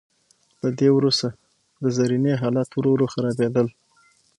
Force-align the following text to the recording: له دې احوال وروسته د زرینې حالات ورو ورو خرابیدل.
له 0.61 0.69
دې 0.77 0.85
احوال 0.87 0.97
وروسته 0.99 1.27
د 1.83 1.85
زرینې 1.97 2.33
حالات 2.41 2.69
ورو 2.73 2.89
ورو 2.93 3.11
خرابیدل. 3.13 3.67